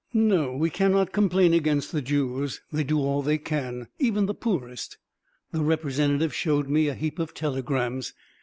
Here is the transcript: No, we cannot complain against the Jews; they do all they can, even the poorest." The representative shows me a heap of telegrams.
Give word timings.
No, 0.15 0.55
we 0.55 0.71
cannot 0.71 1.11
complain 1.11 1.53
against 1.53 1.91
the 1.91 2.01
Jews; 2.01 2.59
they 2.71 2.83
do 2.83 2.97
all 2.97 3.21
they 3.21 3.37
can, 3.37 3.87
even 3.99 4.25
the 4.25 4.33
poorest." 4.33 4.97
The 5.51 5.61
representative 5.61 6.33
shows 6.33 6.65
me 6.65 6.87
a 6.87 6.95
heap 6.95 7.19
of 7.19 7.35
telegrams. 7.35 8.15